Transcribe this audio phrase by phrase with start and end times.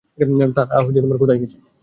[0.57, 1.57] তারা কোথায় গেছে?